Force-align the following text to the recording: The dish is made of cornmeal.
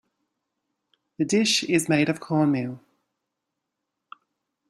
The 1.19 1.25
dish 1.25 1.63
is 1.63 1.87
made 1.87 2.09
of 2.09 2.19
cornmeal. 2.19 2.79